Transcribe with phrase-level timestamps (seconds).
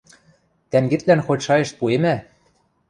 [0.69, 2.15] Тӓнгетлӓн хоть шайышт пуэмӓ.